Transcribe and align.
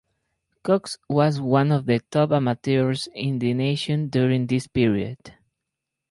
Cox 0.63 0.97
was 1.07 1.39
one 1.39 1.71
of 1.71 1.85
the 1.85 1.99
top 2.09 2.31
amateurs 2.31 3.07
in 3.13 3.37
the 3.37 3.53
nation 3.53 4.07
during 4.09 4.47
this 4.47 4.65
period. 4.65 5.35